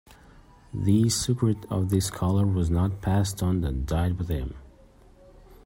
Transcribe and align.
The 0.73 1.09
secret 1.09 1.63
of 1.69 1.91
this 1.91 2.09
colour 2.09 2.47
was 2.47 2.71
not 2.71 3.01
passed 3.03 3.43
on 3.43 3.63
and 3.63 3.85
died 3.85 4.17
with 4.17 4.29
him. 4.29 4.55